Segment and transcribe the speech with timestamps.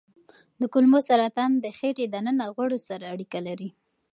[0.59, 3.69] د کولمو سرطان د خېټې دننه غوړو سره اړیکه لري.